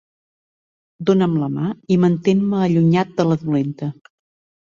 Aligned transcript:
Dóna'm 1.09 1.35
la 1.41 1.49
mà 1.57 1.67
i 1.95 1.97
mantén-me 2.05 2.63
allunyat 2.69 3.13
de 3.21 3.27
la 3.33 3.37
dolenta. 3.43 3.91